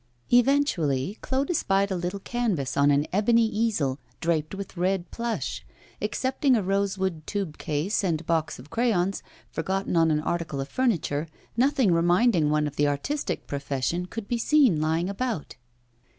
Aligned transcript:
Eventually, 0.33 1.19
Claude 1.21 1.51
espied 1.51 1.91
a 1.91 1.95
little 1.95 2.19
canvas 2.21 2.75
on 2.75 2.89
an 2.89 3.05
ebony 3.13 3.45
easel, 3.45 3.99
draped 4.19 4.55
with 4.55 4.75
red 4.75 5.11
plush. 5.11 5.63
Excepting 6.01 6.55
a 6.55 6.63
rosewood 6.63 7.21
tube 7.27 7.59
case 7.59 8.03
and 8.03 8.25
box 8.25 8.57
of 8.57 8.71
crayons, 8.71 9.21
forgotten 9.51 9.95
on 9.95 10.09
an 10.09 10.19
article 10.21 10.59
of 10.59 10.69
furniture, 10.69 11.27
nothing 11.55 11.93
reminding 11.93 12.49
one 12.49 12.65
of 12.65 12.77
the 12.77 12.87
artistic 12.87 13.45
profession 13.45 14.07
could 14.07 14.27
be 14.27 14.39
seen 14.39 14.81
lying 14.81 15.07
about. 15.07 15.55